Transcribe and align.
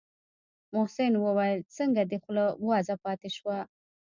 محسن 0.73 1.13
وويل 1.25 1.59
څنگه 1.75 2.03
دې 2.09 2.17
خوله 2.23 2.45
وازه 2.69 2.93
پاته 3.03 3.29
شوه. 3.37 3.57